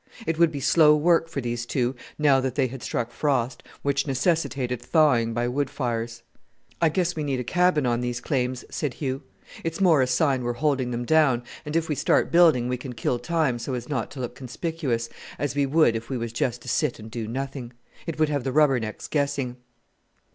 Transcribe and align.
It 0.25 0.39
would 0.39 0.51
be 0.51 0.59
slow 0.59 0.95
work 0.95 1.27
for 1.27 1.41
these 1.41 1.63
two, 1.63 1.95
now 2.17 2.39
that 2.41 2.55
they 2.55 2.65
had 2.65 2.81
struck 2.81 3.11
frost, 3.11 3.61
which 3.83 4.07
necessitated 4.07 4.81
thawing 4.81 5.31
by 5.31 5.47
wood 5.47 5.69
fires. 5.69 6.23
"I 6.81 6.89
guess 6.89 7.15
we 7.15 7.23
need 7.23 7.39
a 7.39 7.43
cabin 7.43 7.85
on 7.85 8.01
these 8.01 8.19
claims," 8.19 8.65
said 8.71 8.95
Hugh. 8.95 9.21
"It's 9.63 9.79
more 9.79 10.01
a 10.01 10.07
sign 10.07 10.41
we're 10.43 10.53
holding 10.53 10.89
them 10.89 11.05
down, 11.05 11.43
and 11.67 11.75
if 11.75 11.87
we 11.87 11.93
start 11.93 12.31
building 12.31 12.65
it 12.65 12.69
we 12.69 12.77
can 12.77 12.93
kill 12.93 13.19
time 13.19 13.59
so 13.59 13.75
as 13.75 13.89
not 13.89 14.09
to 14.09 14.19
look 14.19 14.33
conspicuous, 14.33 15.07
as 15.37 15.53
we 15.53 15.67
would 15.67 15.95
if 15.95 16.09
we 16.09 16.17
was 16.17 16.33
just 16.33 16.63
to 16.63 16.67
sit 16.67 16.97
and 16.97 17.11
do 17.11 17.27
nothing. 17.27 17.71
It 18.07 18.17
would 18.17 18.29
have 18.29 18.43
the 18.43 18.51
rubber 18.51 18.79
necks 18.79 19.07
guessing." 19.07 19.57